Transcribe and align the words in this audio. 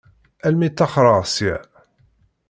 Armi 0.45 0.69
ṭṭaxreɣ 0.73 1.19
ssya. 1.27 1.57